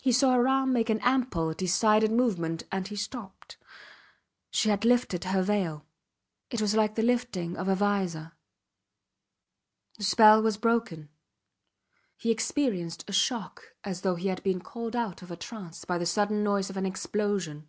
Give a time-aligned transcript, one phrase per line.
[0.00, 3.58] He saw her arm make an ample, decided movement and he stopped.
[4.50, 5.84] She had lifted her veil.
[6.48, 8.32] It was like the lifting of a vizor.
[9.98, 11.10] The spell was broken.
[12.16, 15.98] He experienced a shock as though he had been called out of a trance by
[15.98, 17.68] the sudden noise of an explosion.